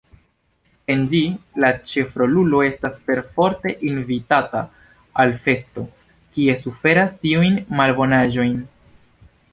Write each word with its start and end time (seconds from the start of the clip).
En 0.93 1.01
ĝi 1.09 1.19
la 1.63 1.69
ĉefrolulo 1.91 2.61
estas 2.69 2.97
perforte 3.09 3.73
invitata 3.89 4.63
al 5.25 5.37
festo 5.45 5.85
kie 6.39 6.57
suferas 6.65 7.15
tiujn 7.27 7.61
malbonaĵojn. 7.83 8.61